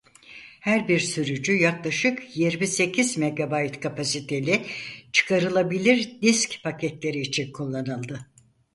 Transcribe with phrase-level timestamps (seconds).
[0.61, 4.65] Her bir sürücü yaklaşık yirmi sekiz megabayt kapasiteli
[5.11, 8.19] çıkarılabilir disk paketleri için kullanıldı.